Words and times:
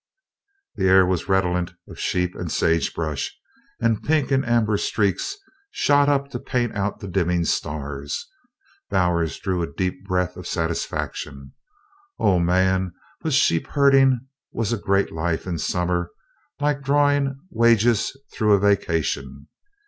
The 0.77 0.87
air 0.89 1.05
was 1.05 1.29
redolent 1.29 1.75
of 1.87 1.99
sheep 1.99 2.33
and 2.33 2.51
sagebrush, 2.51 3.37
and 3.79 4.01
pink 4.01 4.31
and 4.31 4.43
amber 4.43 4.77
streaks 4.77 5.37
shot 5.69 6.09
up 6.09 6.31
to 6.31 6.39
paint 6.39 6.75
out 6.75 7.01
the 7.01 7.07
dimming 7.07 7.45
stars. 7.45 8.27
Bowers 8.89 9.37
drew 9.37 9.61
a 9.61 9.71
deep 9.71 10.03
breath 10.07 10.37
of 10.37 10.47
satisfaction. 10.47 11.53
O 12.17 12.39
man! 12.39 12.93
but 13.21 13.33
sheep 13.33 13.67
herding 13.67 14.21
was 14.51 14.73
a 14.73 14.77
great 14.79 15.11
life 15.11 15.45
in 15.45 15.59
summer 15.59 16.09
like 16.59 16.81
drawing, 16.81 17.37
wages 17.51 18.17
through 18.33 18.53
a 18.53 18.59
vacation. 18.59 19.49